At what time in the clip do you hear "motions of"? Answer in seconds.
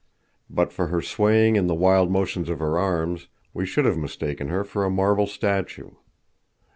2.09-2.57